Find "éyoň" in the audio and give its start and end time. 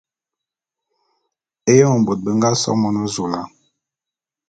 1.71-1.99